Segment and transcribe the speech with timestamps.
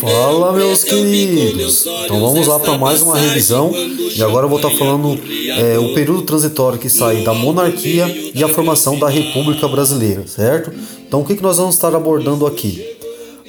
[0.00, 1.86] Fala, meus queridos!
[2.04, 3.72] Então vamos lá para mais uma revisão.
[4.16, 5.18] E agora eu vou estar tá falando
[5.58, 10.72] é, o período transitório que sai da monarquia e a formação da República Brasileira, certo?
[11.06, 12.84] Então o que, que nós vamos estar abordando aqui?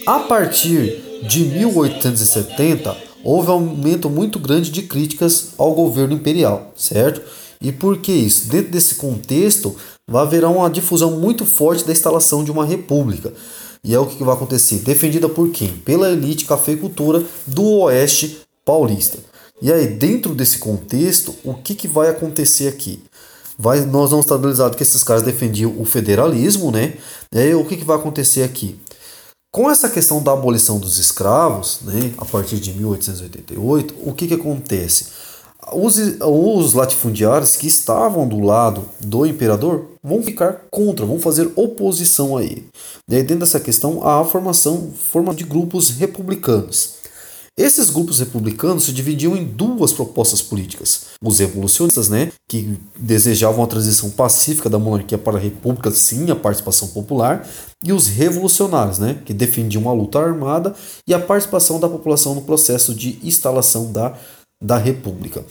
[0.06, 7.22] A partir de 1870, houve um aumento muito grande de críticas ao governo imperial, certo?
[7.62, 8.48] E por que isso?
[8.48, 9.76] Dentro desse contexto,
[10.08, 13.34] vai haver uma difusão muito forte da instalação de uma república.
[13.84, 14.80] E é o que vai acontecer.
[14.80, 15.70] Defendida por quem?
[15.70, 19.20] Pela elite cafeicultora do oeste paulista.
[19.62, 23.04] E aí, dentro desse contexto, o que, que vai acontecer aqui?
[23.58, 26.94] Vai, nós vamos estabilizar que esses caras defendiam o federalismo, né?
[27.34, 28.80] E aí, o que, que vai acontecer aqui?
[29.52, 34.36] Com essa questão da abolição dos escravos, né, a partir de 1888, o que, que
[34.36, 35.08] acontece?
[35.74, 42.38] Os, os latifundiários que estavam do lado do imperador vão ficar contra, vão fazer oposição
[42.38, 42.68] a ele.
[43.08, 47.00] Dentro dessa questão, há a formação forma de grupos republicanos.
[47.60, 51.08] Esses grupos republicanos se dividiam em duas propostas políticas.
[51.22, 56.36] Os revolucionistas, né, que desejavam a transição pacífica da monarquia para a república, sim, a
[56.38, 57.46] participação popular,
[57.84, 60.74] e os revolucionários, né, que defendiam a luta armada
[61.06, 64.18] e a participação da população no processo de instalação da
[64.62, 65.46] da República.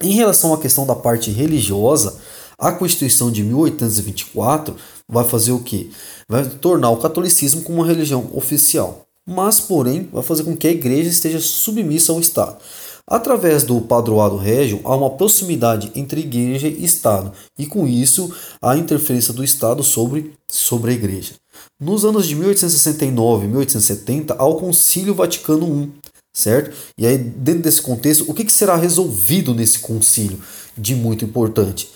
[0.00, 2.18] Em relação à questão da parte religiosa,
[2.58, 4.76] a Constituição de 1824
[5.08, 5.90] vai fazer o que?
[6.28, 10.70] Vai tornar o catolicismo como uma religião oficial, mas, porém, vai fazer com que a
[10.70, 12.58] igreja esteja submissa ao Estado.
[13.06, 18.76] Através do padroado régio, há uma proximidade entre igreja e Estado, e com isso, a
[18.76, 21.32] interferência do Estado sobre, sobre a igreja.
[21.80, 25.92] Nos anos de 1869 e 1870, há o Concílio Vaticano I,
[26.40, 26.74] certo?
[26.96, 30.38] E aí, dentro desse contexto, o que, que será resolvido nesse concílio
[30.76, 31.90] de muito importante?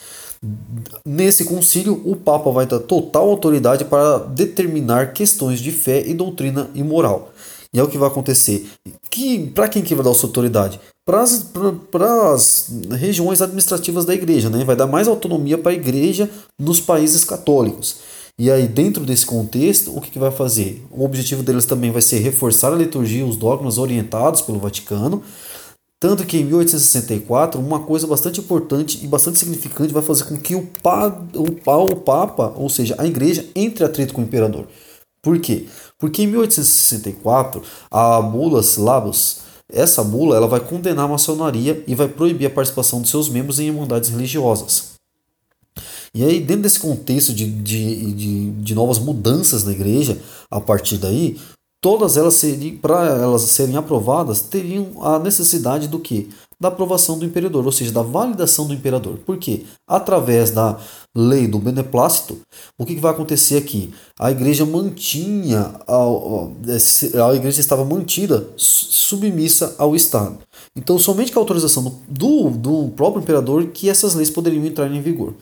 [1.07, 6.71] Nesse concílio, o Papa vai dar total autoridade para determinar questões de fé e doutrina
[6.75, 7.33] e moral.
[7.73, 8.69] E é o que vai acontecer.
[9.11, 10.79] Que, para quem que vai dar essa autoridade?
[11.05, 11.23] Para
[12.33, 14.49] as regiões administrativas da igreja.
[14.49, 14.65] Né?
[14.65, 17.97] Vai dar mais autonomia para a igreja nos países católicos.
[18.37, 20.85] E aí, dentro desse contexto, o que, que vai fazer?
[20.91, 25.23] O objetivo deles também vai ser reforçar a liturgia, os dogmas orientados pelo Vaticano.
[26.01, 30.57] Tanto que em 1864, uma coisa bastante importante e bastante significante vai fazer com que
[30.57, 34.67] o, pa, o, pa, o Papa, ou seja, a igreja, entre atrito com o imperador.
[35.23, 35.67] Por quê?
[35.99, 39.43] Porque em 1864, a bula Slavos,
[39.73, 43.61] essa bula ela vai condenar a maçonaria e vai proibir a participação de seus membros
[43.61, 44.94] em irmandades religiosas.
[46.15, 50.97] E aí, dentro desse contexto de, de, de, de novas mudanças na igreja, a partir
[50.97, 51.37] daí,
[51.83, 56.31] todas elas seriam, para elas serem aprovadas, teriam a necessidade do que?
[56.59, 59.19] Da aprovação do imperador, ou seja, da validação do imperador.
[59.27, 59.65] Por quê?
[59.87, 60.79] Através da
[61.15, 62.39] lei do beneplácito,
[62.79, 63.93] o que vai acontecer aqui?
[64.19, 70.39] A igreja mantinha, a, a igreja estava mantida submissa ao Estado.
[70.77, 75.03] Então, somente com a autorização do, do próprio imperador que essas leis poderiam entrar em
[75.03, 75.35] vigor.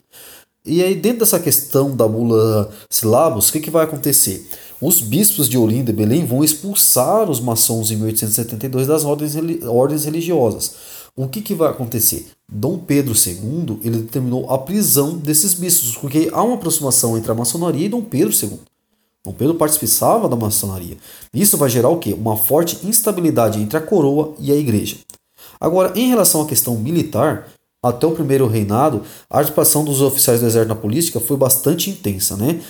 [0.65, 4.49] E aí, dentro dessa questão da mula Silabos, o que, que vai acontecer?
[4.81, 9.34] Os bispos de Olinda e Belém vão expulsar os maçons em 1872 das ordens,
[9.65, 10.75] ordens religiosas.
[11.17, 12.28] O que, que vai acontecer?
[12.49, 17.34] Dom Pedro II ele determinou a prisão desses bispos, porque há uma aproximação entre a
[17.34, 18.61] maçonaria e Dom Pedro II.
[19.25, 20.97] Dom Pedro participava da maçonaria.
[21.34, 22.12] Isso vai gerar o quê?
[22.12, 24.97] Uma forte instabilidade entre a coroa e a igreja.
[25.61, 27.49] Agora, em relação à questão militar,
[27.82, 32.37] até o primeiro reinado, a participação dos oficiais do exército na política foi bastante intensa,
[32.37, 32.60] né?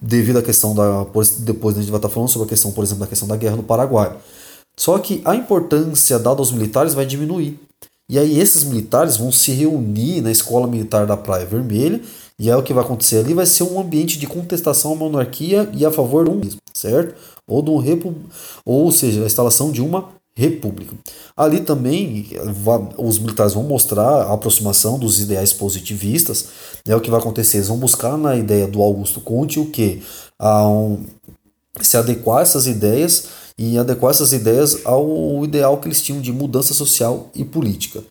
[0.00, 1.04] Devido à questão da.
[1.40, 3.56] Depois a gente vai estar falando sobre a questão, por exemplo, da questão da guerra
[3.56, 4.16] no Paraguai.
[4.78, 7.58] Só que a importância dada aos militares vai diminuir.
[8.08, 12.00] E aí esses militares vão se reunir na escola militar da Praia Vermelha,
[12.38, 15.68] e aí o que vai acontecer ali vai ser um ambiente de contestação à monarquia
[15.74, 17.16] e a favor do mesmo, certo?
[17.48, 18.14] Ou do repu...
[18.64, 20.94] ou seja, a instalação de uma república.
[21.34, 22.28] Ali também
[22.98, 26.48] os militares vão mostrar a aproximação dos ideais positivistas.
[26.86, 27.58] É o que vai acontecer.
[27.58, 30.02] Eles vão buscar na ideia do Augusto Conte o que?
[30.40, 30.98] Um,
[31.80, 36.32] se adequar a essas ideias e adequar essas ideias ao ideal que eles tinham de
[36.32, 38.04] mudança social e política.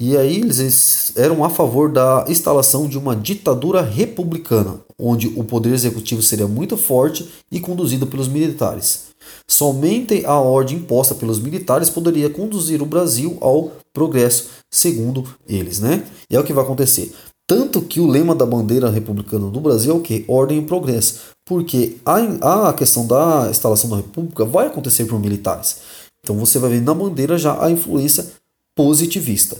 [0.00, 5.74] E aí eles eram a favor da instalação de uma ditadura republicana, onde o poder
[5.74, 9.10] executivo seria muito forte e conduzido pelos militares.
[9.46, 16.02] Somente a ordem imposta pelos militares poderia conduzir o Brasil ao progresso, segundo eles, né?
[16.30, 17.12] E é o que vai acontecer.
[17.46, 20.24] Tanto que o lema da bandeira republicana do Brasil é o que?
[20.26, 21.34] Ordem e progresso.
[21.44, 25.78] Porque a, a questão da instalação da república vai acontecer por militares.
[26.24, 28.26] Então você vai ver na bandeira já a influência
[28.74, 29.58] positivista.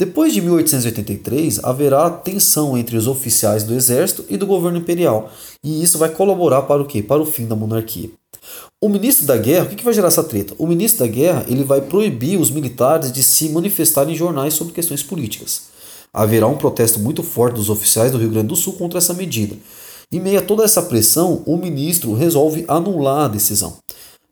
[0.00, 5.30] Depois de 1883, haverá tensão entre os oficiais do exército e do governo imperial,
[5.62, 7.02] e isso vai colaborar para o quê?
[7.02, 8.08] Para o fim da monarquia.
[8.80, 10.54] O ministro da Guerra, o que, vai gerar essa treta?
[10.56, 14.72] O ministro da Guerra ele vai proibir os militares de se manifestarem em jornais sobre
[14.72, 15.64] questões políticas.
[16.14, 19.54] Haverá um protesto muito forte dos oficiais do Rio Grande do Sul contra essa medida.
[20.10, 23.76] Em meio a toda essa pressão, o ministro resolve anular a decisão.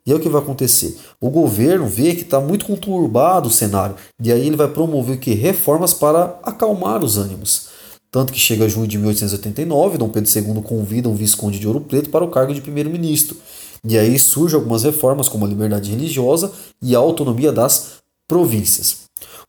[0.09, 0.97] E é o que vai acontecer.
[1.21, 5.35] O governo vê que está muito conturbado o cenário, e aí ele vai promover que?
[5.35, 7.69] Reformas para acalmar os ânimos.
[8.11, 12.09] Tanto que chega junho de 1889, Dom Pedro II convida um Visconde de Ouro Preto
[12.09, 13.37] para o cargo de primeiro-ministro.
[13.85, 19.01] E aí surgem algumas reformas, como a liberdade religiosa e a autonomia das províncias.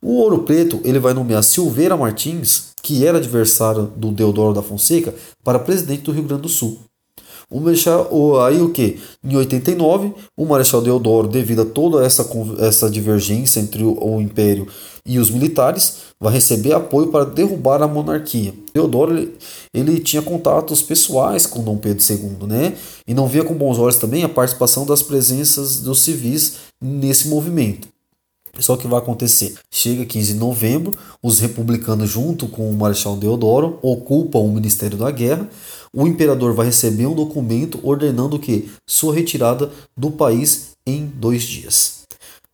[0.02, 5.16] O Ouro Preto ele vai nomear Silveira Martins, que era adversário do Deodoro da Fonseca,
[5.42, 6.80] para presidente do Rio Grande do Sul.
[7.50, 9.00] O Marechal, aí o que?
[9.24, 12.30] Em 89, o Marechal Deodoro, devido a toda essa,
[12.60, 14.68] essa divergência entre o, o Império
[15.04, 18.54] e os militares, vai receber apoio para derrubar a monarquia.
[18.72, 19.34] Deodoro ele,
[19.74, 22.76] ele tinha contatos pessoais com Dom Pedro II, né?
[23.08, 27.88] E não via com bons olhos também a participação das presenças dos civis nesse movimento.
[28.60, 29.56] Só que vai acontecer?
[29.72, 30.92] Chega 15 de novembro,
[31.22, 35.48] os republicanos, junto com o Marechal Deodoro, ocupam o Ministério da Guerra.
[35.94, 42.00] O imperador vai receber um documento ordenando que sua retirada do país em dois dias.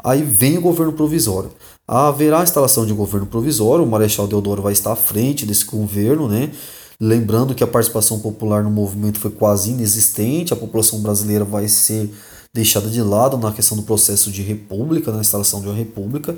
[0.03, 1.51] Aí vem o governo provisório.
[1.87, 6.27] Haverá a instalação de governo provisório, o Marechal Deodoro vai estar à frente desse governo,
[6.27, 6.51] né?
[6.99, 12.09] Lembrando que a participação popular no movimento foi quase inexistente, a população brasileira vai ser
[12.55, 16.33] deixada de lado na questão do processo de república, na instalação de uma república.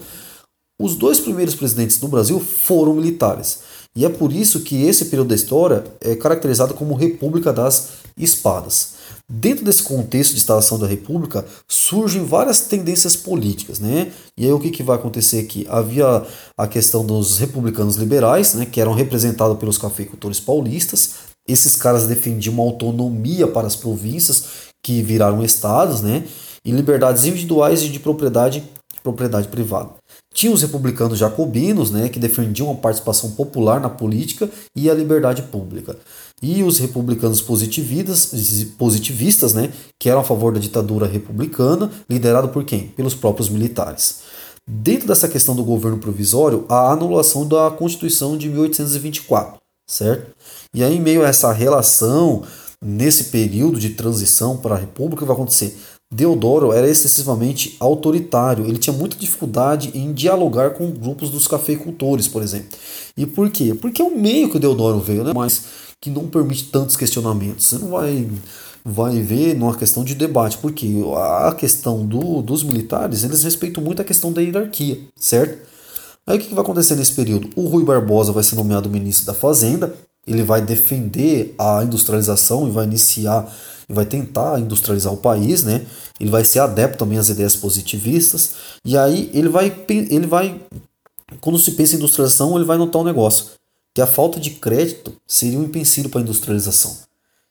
[0.81, 3.60] Os dois primeiros presidentes do Brasil foram militares.
[3.96, 8.94] E é por isso que esse período da história é caracterizado como República das Espadas.
[9.30, 14.12] Dentro desse contexto de instalação da República, surgem várias tendências políticas, né?
[14.36, 15.68] E aí o que, que vai acontecer aqui?
[15.70, 16.25] Havia
[16.58, 21.28] a questão dos republicanos liberais, né, que eram representados pelos cafeicultores paulistas.
[21.48, 26.24] Esses caras defendiam uma autonomia para as províncias que viraram estados, né?
[26.63, 28.63] E liberdades individuais e de propriedade,
[28.94, 29.89] de propriedade privada.
[30.34, 35.42] Tinha os republicanos jacobinos, né, que defendiam a participação popular na política e a liberdade
[35.42, 35.98] pública.
[36.42, 38.31] E os republicanos positivistas,
[38.78, 42.88] positivistas, né, que eram a favor da ditadura republicana, liderado por quem?
[42.88, 44.19] Pelos próprios militares.
[44.66, 49.57] Dentro dessa questão do governo provisório, a anulação da Constituição de 1824,
[49.89, 50.31] certo?
[50.74, 52.44] E aí, em meio a essa relação
[52.83, 55.77] nesse período de transição para a República, vai acontecer?
[56.09, 62.41] Deodoro era excessivamente autoritário, ele tinha muita dificuldade em dialogar com grupos dos cafeicultores, por
[62.41, 62.77] exemplo.
[63.18, 63.74] E por quê?
[63.74, 65.33] Porque é o meio que o Deodoro veio, né?
[65.35, 65.63] mas
[66.00, 67.65] que não permite tantos questionamentos.
[67.65, 68.25] Você não vai,
[68.85, 70.88] vai ver numa questão de debate, porque
[71.45, 75.68] a questão do, dos militares, eles respeitam muito a questão da hierarquia, certo?
[76.25, 77.50] Aí o que vai acontecer nesse período?
[77.56, 79.94] O Rui Barbosa vai ser nomeado ministro da Fazenda,
[80.27, 83.51] ele vai defender a industrialização e vai iniciar
[83.89, 85.85] e vai tentar industrializar o país, né?
[86.19, 88.53] Ele vai ser adepto também às ideias positivistas
[88.83, 90.59] e aí ele vai ele vai
[91.41, 93.47] quando se pensa em industrialização, ele vai notar um negócio,
[93.94, 96.95] que a falta de crédito seria um empecilho para a industrialização.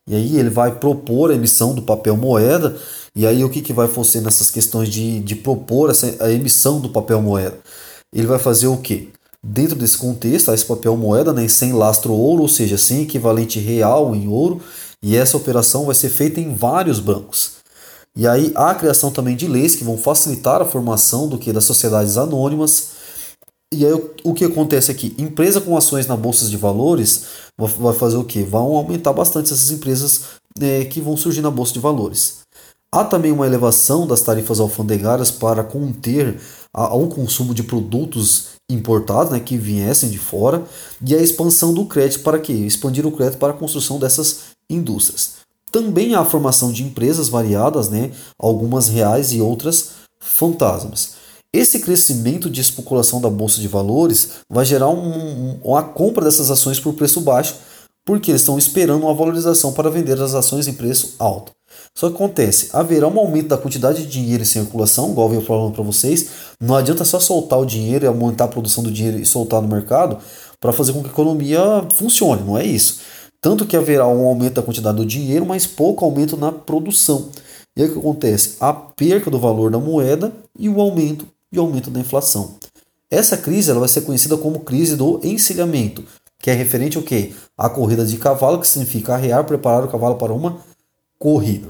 [0.08, 2.76] E aí ele vai propor a emissão do papel moeda,
[3.14, 6.81] e aí o que, que vai acontecer nessas questões de, de propor essa, a emissão
[6.81, 7.58] do papel moeda?
[8.12, 9.08] Ele vai fazer o quê?
[9.43, 14.15] Dentro desse contexto, esse papel moeda né, sem lastro ouro, ou seja, sem equivalente real
[14.15, 14.61] em ouro,
[15.03, 17.56] e essa operação vai ser feita em vários bancos.
[18.17, 21.52] E aí há a criação também de leis que vão facilitar a formação do que
[21.52, 22.88] das sociedades anônimas.
[23.73, 23.93] E aí
[24.25, 25.14] o que acontece aqui?
[25.19, 27.26] Empresa com ações na bolsa de valores
[27.59, 28.43] vai fazer o que?
[28.43, 30.23] Vão aumentar bastante essas empresas
[30.59, 32.46] né, que vão surgir na bolsa de valores.
[32.93, 36.40] Há também uma elevação das tarifas alfandegárias para conter
[36.73, 40.64] o consumo de produtos importados, né, que viessem de fora,
[41.05, 42.52] e a expansão do crédito para quê?
[42.52, 45.37] Expandir o crédito para a construção dessas indústrias.
[45.71, 49.90] Também há a formação de empresas variadas, né, algumas reais e outras
[50.21, 51.14] fantasmas.
[51.52, 56.78] Esse crescimento de especulação da bolsa de valores vai gerar um, uma compra dessas ações
[56.78, 57.57] por preço baixo,
[58.05, 61.56] porque eles estão esperando uma valorização para vender as ações em preço alto.
[61.97, 65.73] Só que acontece, haverá um aumento da quantidade de dinheiro em circulação, igual eu falando
[65.73, 66.29] para vocês.
[66.61, 69.69] Não adianta só soltar o dinheiro e aumentar a produção do dinheiro e soltar no
[69.69, 70.19] mercado
[70.61, 73.00] para fazer com que a economia funcione, não é isso.
[73.41, 77.31] Tanto que haverá um aumento da quantidade do dinheiro, mas pouco aumento na produção.
[77.75, 78.57] E aí o que acontece?
[78.61, 82.57] A perca do valor da moeda e o aumento e aumento da inflação.
[83.11, 86.05] Essa crise ela vai ser conhecida como crise do encilhamento,
[86.43, 87.33] que é referente ao quê?
[87.57, 90.59] A corrida de cavalo, que significa arrear, preparar o cavalo para uma
[91.18, 91.68] corrida.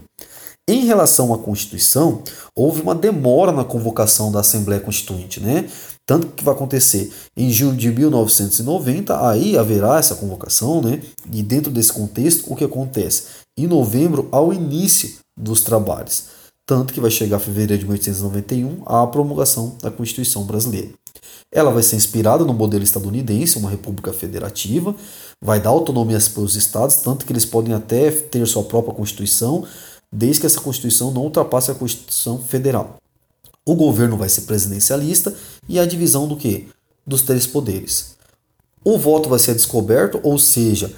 [0.69, 2.23] Em relação à Constituição,
[2.55, 5.69] houve uma demora na convocação da Assembleia Constituinte, né?
[6.05, 11.01] Tanto que vai acontecer em julho de 1990, aí haverá essa convocação, né?
[11.33, 13.25] E dentro desse contexto, o que acontece?
[13.57, 16.25] Em novembro, ao início dos trabalhos.
[16.69, 20.91] tanto que vai chegar a fevereiro de 1891 a promulgação da Constituição brasileira.
[21.55, 24.95] Ela vai ser inspirada no modelo estadunidense, uma república federativa,
[25.43, 29.67] vai dar autonomia para os estados, tanto que eles podem até ter sua própria Constituição,
[30.11, 32.97] desde que essa Constituição não ultrapasse a Constituição federal.
[33.65, 35.35] O governo vai ser presidencialista
[35.69, 36.69] e a divisão do que?
[37.07, 38.17] Dos três poderes.
[38.85, 40.95] O voto vai ser descoberto, ou seja,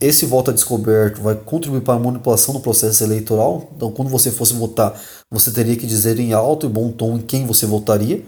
[0.00, 3.68] esse voto a descoberto vai contribuir para a manipulação do processo eleitoral.
[3.76, 7.22] Então, quando você fosse votar, você teria que dizer em alto e bom tom em
[7.22, 8.24] quem você votaria,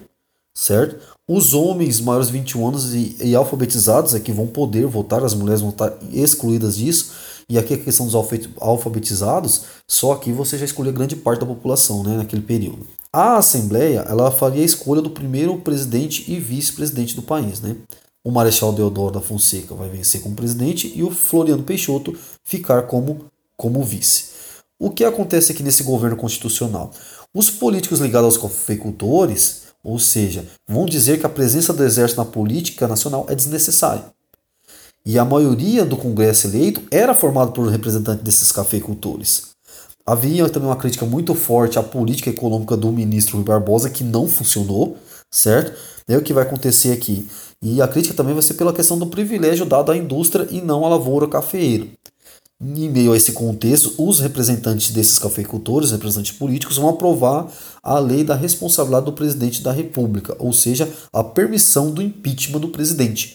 [0.52, 1.13] certo?
[1.26, 5.32] Os homens maiores de 21 anos e, e alfabetizados é que vão poder votar, as
[5.32, 7.12] mulheres vão estar excluídas disso.
[7.48, 8.14] E aqui a questão dos
[8.60, 12.86] alfabetizados, só aqui você já escolheu grande parte da população né, naquele período.
[13.12, 17.60] A Assembleia ela faria a escolha do primeiro presidente e vice-presidente do país.
[17.60, 17.76] Né?
[18.22, 23.26] O Marechal Deodoro da Fonseca vai vencer como presidente e o Floriano Peixoto ficar como,
[23.56, 24.34] como vice.
[24.78, 26.90] O que acontece aqui nesse governo constitucional?
[27.32, 32.24] Os políticos ligados aos cafeicultores ou seja, vão dizer que a presença do exército na
[32.24, 34.06] política nacional é desnecessária.
[35.04, 39.54] E a maioria do Congresso eleito era formado por representantes desses cafeicultores.
[40.06, 44.26] Havia também uma crítica muito forte à política econômica do ministro Rui Barbosa, que não
[44.26, 44.96] funcionou,
[45.30, 45.78] certo?
[46.08, 47.28] É o que vai acontecer aqui.
[47.60, 50.84] E a crítica também vai ser pela questão do privilégio dado à indústria e não
[50.84, 51.86] à lavoura cafeeira.
[52.66, 57.46] Em meio a esse contexto, os representantes desses cafeicultores, representantes políticos, vão aprovar
[57.82, 62.68] a lei da responsabilidade do presidente da República, ou seja, a permissão do impeachment do
[62.68, 63.34] presidente.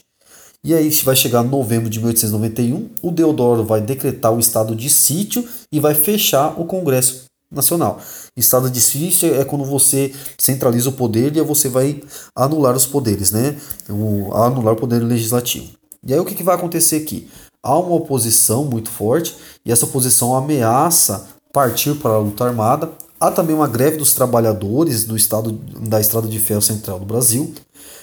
[0.64, 5.46] E aí vai chegar novembro de 1891, o Deodoro vai decretar o estado de sítio
[5.70, 8.00] e vai fechar o Congresso Nacional.
[8.36, 12.02] Estado de sítio é quando você centraliza o poder e você vai
[12.34, 13.56] anular os poderes, né?
[13.88, 15.68] O, anular o poder legislativo.
[16.04, 17.28] E aí o que, que vai acontecer aqui?
[17.62, 22.90] Há uma oposição muito forte e essa oposição ameaça partir para a luta armada.
[23.18, 27.52] Há também uma greve dos trabalhadores do estado da Estrada de Ferro Central do Brasil.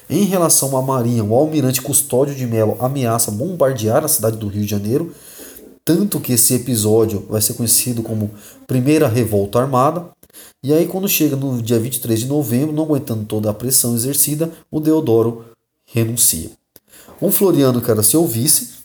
[0.09, 4.61] Em relação à Marinha, o almirante Custódio de Mello ameaça bombardear a cidade do Rio
[4.61, 5.13] de Janeiro,
[5.83, 8.31] tanto que esse episódio vai ser conhecido como
[8.67, 10.05] Primeira Revolta Armada.
[10.63, 14.51] E aí, quando chega no dia 23 de novembro, não aguentando toda a pressão exercida,
[14.69, 15.45] o Deodoro
[15.85, 16.51] renuncia.
[17.19, 18.76] O Floriano, que era seu vice,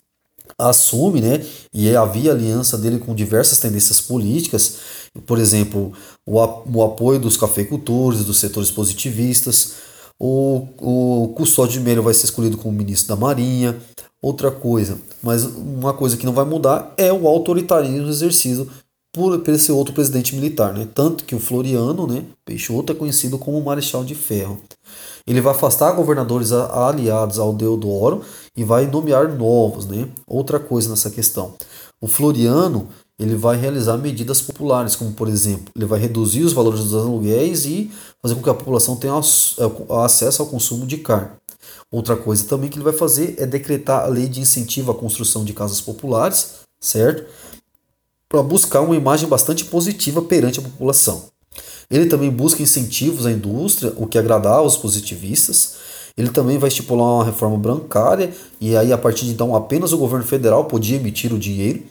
[0.68, 4.76] assume, né, e havia aliança dele com diversas tendências políticas,
[5.26, 5.92] por exemplo,
[6.26, 6.40] o,
[6.82, 9.74] apoio dos cafeicultores, dos setores positivistas,
[10.18, 13.76] o, o Custódio de Mello vai ser escolhido como ministro da Marinha,
[14.20, 18.70] outra coisa, mas uma coisa que não vai mudar é o autoritarismo exercido
[19.12, 23.38] por, por esse outro presidente militar, né, tanto que o Floriano, né, Peixoto é conhecido
[23.38, 24.60] como Marechal de Ferro.
[25.26, 28.22] Ele vai afastar governadores aliados ao Deodoro
[28.56, 29.86] e vai nomear novos.
[29.86, 30.08] Né?
[30.26, 31.54] Outra coisa nessa questão.
[32.00, 36.80] O Floriano ele vai realizar medidas populares, como por exemplo, ele vai reduzir os valores
[36.80, 41.30] dos aluguéis e fazer com que a população tenha é, acesso ao consumo de carne.
[41.90, 45.44] Outra coisa também que ele vai fazer é decretar a lei de incentivo à construção
[45.44, 47.24] de casas populares, certo?
[48.28, 51.31] Para buscar uma imagem bastante positiva perante a população.
[51.92, 55.74] Ele também busca incentivos à indústria, o que agradar aos positivistas.
[56.16, 59.98] Ele também vai estipular uma reforma bancária e aí a partir de então apenas o
[59.98, 61.82] governo federal podia emitir o dinheiro.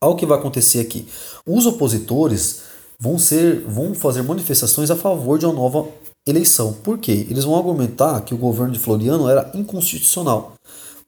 [0.00, 1.06] Ao que vai acontecer aqui,
[1.46, 2.62] os opositores
[2.98, 5.86] vão ser, vão fazer manifestações a favor de uma nova
[6.26, 6.72] eleição.
[6.72, 7.26] Por quê?
[7.30, 10.54] Eles vão argumentar que o governo de Floriano era inconstitucional.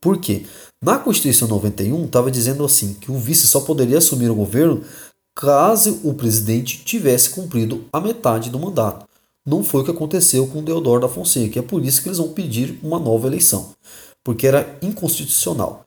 [0.01, 0.45] Por quê?
[0.83, 4.83] Na Constituição 91 estava dizendo assim que o vice só poderia assumir o governo
[5.35, 9.07] caso o presidente tivesse cumprido a metade do mandato.
[9.45, 12.29] Não foi o que aconteceu com Deodoro da Fonseca, é por isso que eles vão
[12.29, 13.75] pedir uma nova eleição,
[14.23, 15.85] porque era inconstitucional.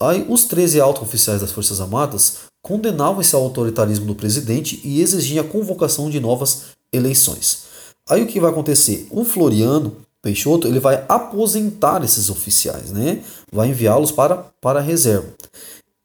[0.00, 5.44] Aí, os 13 altos oficiais das Forças Armadas condenavam esse autoritarismo do presidente e exigiam
[5.44, 7.64] a convocação de novas eleições.
[8.08, 9.06] Aí o que vai acontecer?
[9.10, 13.22] O Floriano Peixoto ele vai aposentar esses oficiais, né?
[13.52, 15.28] vai enviá-los para, para a reserva.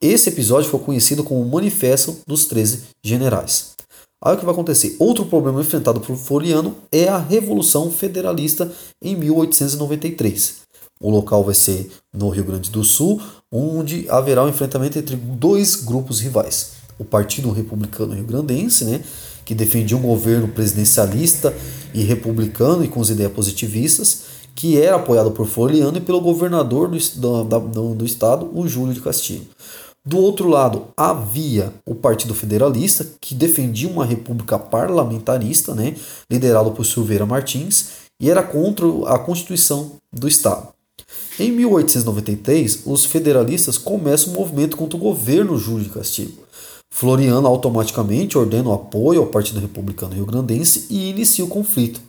[0.01, 3.71] Esse episódio foi conhecido como o Manifesto dos 13 Generais.
[4.23, 4.95] Aí o que vai acontecer?
[4.97, 10.61] Outro problema enfrentado por Floriano é a Revolução Federalista em 1893.
[11.01, 15.75] O local vai ser no Rio Grande do Sul, onde haverá um enfrentamento entre dois
[15.75, 16.71] grupos rivais.
[16.97, 19.01] O Partido Republicano Rio Grandense, né,
[19.43, 21.53] que defendia um governo presidencialista
[21.93, 24.21] e republicano e com as ideias positivistas,
[24.55, 29.01] que era apoiado por Floriano e pelo governador do, do, do estado, o Júlio de
[29.01, 29.47] Castilho.
[30.05, 35.95] Do outro lado, havia o Partido Federalista, que defendia uma república parlamentarista, né,
[36.31, 37.89] liderado por Silveira Martins,
[38.19, 40.69] e era contra a Constituição do Estado.
[41.39, 46.33] Em 1893, os federalistas começam um movimento contra o governo Júlio de Castilho.
[46.91, 52.01] Floriano automaticamente ordena o apoio ao Partido Republicano Rio Grandense e inicia o conflito.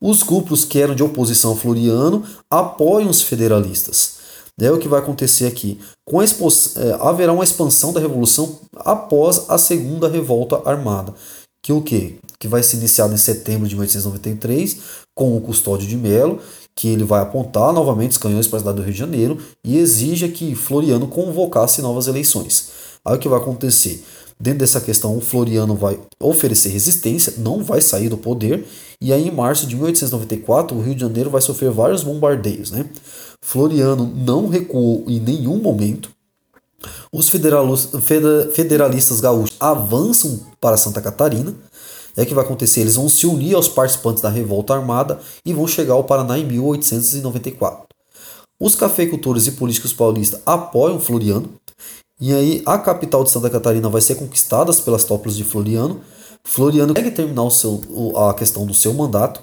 [0.00, 4.17] Os grupos que eram de oposição a Floriano apoiam os federalistas.
[4.60, 5.78] É o que vai acontecer aqui.
[6.04, 6.26] Com é,
[7.00, 11.14] haverá uma expansão da revolução após a segunda revolta armada,
[11.62, 12.18] que o que?
[12.38, 14.78] Que vai ser iniciada em setembro de 1893
[15.14, 16.40] com o Custódio de Melo,
[16.74, 19.76] que ele vai apontar novamente os canhões para a cidade do Rio de Janeiro e
[19.78, 22.70] exige que Floriano convocasse novas eleições.
[23.04, 24.04] Aí o que vai acontecer?
[24.40, 28.64] Dentro dessa questão, o Floriano vai oferecer resistência, não vai sair do poder,
[29.00, 32.70] e aí em março de 1894 o Rio de Janeiro vai sofrer vários bombardeios.
[32.70, 32.86] Né?
[33.42, 36.10] Floriano não recuou em nenhum momento.
[37.10, 41.54] Os federalistas gaúchos avançam para Santa Catarina.
[42.16, 45.66] É que vai acontecer, eles vão se unir aos participantes da revolta armada e vão
[45.68, 47.86] chegar ao Paraná em 1894.
[48.60, 51.48] Os cafeicultores e políticos paulistas apoiam Floriano,
[52.20, 56.00] e aí a capital de Santa Catarina vai ser conquistada pelas tropas de Floriano.
[56.42, 57.80] Floriano consegue terminar o seu,
[58.16, 59.42] a questão do seu mandato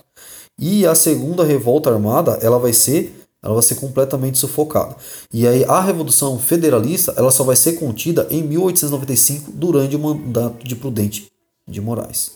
[0.59, 4.95] e a segunda revolta armada ela vai ser ela vai ser completamente sufocada.
[5.31, 10.67] E aí a revolução federalista ela só vai ser contida em 1895 durante o mandato
[10.67, 11.31] de Prudente
[11.67, 12.31] de Moraes.